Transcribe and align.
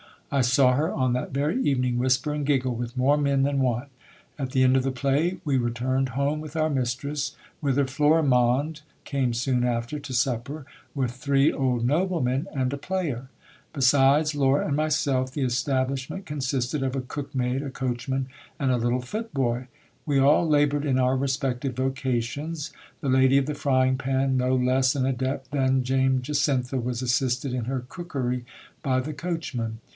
I 0.31 0.41
saw 0.41 0.73
her, 0.75 0.89
on 0.91 1.13
that 1.13 1.31
very 1.31 1.61
evening, 1.61 1.99
whisper 1.99 2.33
and 2.33 2.45
giggle 2.45 2.73
with 2.73 2.95
more 2.97 3.17
men 3.17 3.43
than 3.43 3.59
one. 3.59 3.87
At 4.39 4.51
the 4.51 4.63
end 4.63 4.77
of 4.77 4.83
the 4.83 4.89
play 4.91 5.39
we 5.43 5.57
returned 5.57 6.09
home 6.17 6.39
with 6.39 6.55
our 6.55 6.69
mistress, 6.71 7.35
whither 7.59 7.85
Florimonde 7.85 8.81
came 9.03 9.33
soon 9.33 9.65
after 9.65 9.99
to 9.99 10.13
supper, 10.13 10.65
with 10.95 11.11
three 11.11 11.51
old 11.51 11.85
noblemen 11.85 12.47
and 12.55 12.71
a 12.71 12.77
player. 12.77 13.27
Besides 13.73 14.33
Laura 14.33 14.65
and 14.67 14.75
myself, 14.77 15.33
the 15.33 15.41
establishment 15.43 16.25
consisted 16.25 16.81
of 16.81 16.95
a 16.95 17.01
cook 17.01 17.35
maid, 17.35 17.61
a 17.61 17.69
coachman, 17.69 18.27
and 18.57 18.71
a 18.71 18.77
little 18.77 19.01
footboy. 19.01 19.65
We 20.05 20.17
all 20.17 20.47
laboured 20.47 20.85
in 20.85 20.97
our 20.97 21.17
respective 21.17 21.75
vocations. 21.75 22.71
The 23.01 23.09
lady 23.09 23.37
of 23.37 23.47
the 23.47 23.53
frying 23.53 23.97
pan, 23.97 24.37
no 24.37 24.55
less 24.55 24.95
an 24.95 25.05
adept 25.05 25.51
than 25.51 25.81
Dame 25.83 26.21
Jacintha, 26.21 26.77
was 26.79 27.01
assisted 27.01 27.53
in 27.53 27.65
her 27.65 27.83
cookery 27.89 28.45
by 28.81 29.01
the 29.01 29.13
coachman. 29.13 29.79